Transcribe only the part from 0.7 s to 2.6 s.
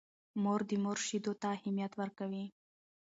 مور شیدو ته اهمیت ورکوي.